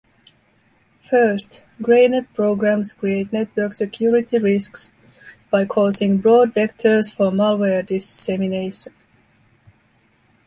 [1.07, 4.91] First, greynet programs create network security risks
[5.51, 8.93] by causing broad vectors for malware dissemination.